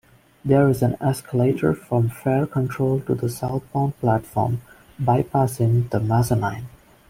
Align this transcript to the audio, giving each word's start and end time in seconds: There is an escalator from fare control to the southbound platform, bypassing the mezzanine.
There 0.43 0.67
is 0.67 0.81
an 0.81 0.97
escalator 0.99 1.75
from 1.75 2.09
fare 2.09 2.47
control 2.47 3.01
to 3.01 3.13
the 3.13 3.29
southbound 3.29 3.99
platform, 3.99 4.63
bypassing 4.99 5.91
the 5.91 5.99
mezzanine. 5.99 6.65